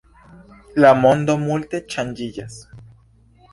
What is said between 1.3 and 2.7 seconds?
multe ŝanĝiĝas.